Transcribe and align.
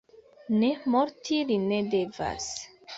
Ne, 0.63 0.71
morti 0.95 1.39
li 1.53 1.61
ne 1.69 1.81
devas! 1.95 2.53